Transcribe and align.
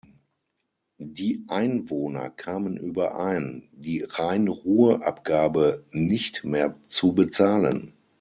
Die 0.97 1.45
Einwohner 1.47 2.31
kamen 2.31 2.75
überein, 2.75 3.69
die 3.71 4.01
"Rhein-Ruhr-Abgabe" 4.01 5.85
nicht 5.91 6.43
mehr 6.43 6.75
zu 6.89 7.13
bezahlen. 7.13 7.93